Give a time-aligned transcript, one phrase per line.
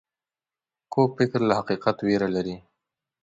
[0.93, 2.55] کوږ فکر له حقیقت ویره لري